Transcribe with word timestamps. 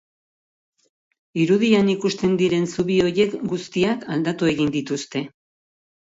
Irudian 1.41 1.91
ikusten 1.93 2.33
diren 2.39 2.65
zubi 2.75 2.95
horiek 3.03 3.35
guztiak 3.51 4.07
aldatu 4.15 4.49
egin 4.53 4.73
dituzte. 4.77 5.23